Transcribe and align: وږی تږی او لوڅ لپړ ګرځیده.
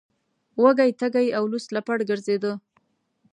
وږی 0.61 0.91
تږی 0.99 1.27
او 1.37 1.43
لوڅ 1.51 1.65
لپړ 1.75 1.97
ګرځیده. 2.09 2.53